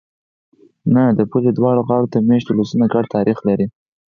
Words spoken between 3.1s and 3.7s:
تاریخ لري.